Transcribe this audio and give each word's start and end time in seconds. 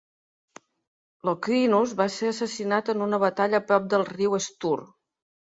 Locrinus 1.29 1.93
va 1.99 2.07
ser 2.15 2.31
assassinat 2.31 2.91
en 2.95 3.05
una 3.09 3.21
batalla 3.27 3.61
prop 3.69 3.87
del 3.93 4.09
riu 4.11 4.37
Stour. 4.49 4.83